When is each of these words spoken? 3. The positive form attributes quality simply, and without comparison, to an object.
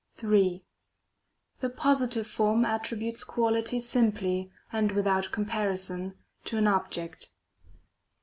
3. 0.13 0.65
The 1.59 1.69
positive 1.69 2.25
form 2.25 2.65
attributes 2.65 3.23
quality 3.23 3.79
simply, 3.79 4.51
and 4.71 4.93
without 4.93 5.31
comparison, 5.31 6.15
to 6.45 6.57
an 6.57 6.65
object. 6.67 7.29